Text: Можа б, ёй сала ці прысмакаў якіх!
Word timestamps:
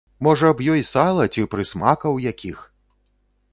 Можа 0.27 0.47
б, 0.59 0.63
ёй 0.75 0.81
сала 0.91 1.27
ці 1.35 1.45
прысмакаў 1.53 2.19
якіх! 2.31 2.67